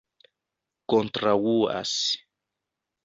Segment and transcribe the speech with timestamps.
[0.93, 1.95] kontraŭas